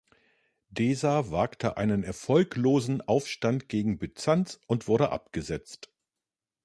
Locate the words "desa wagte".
0.71-1.77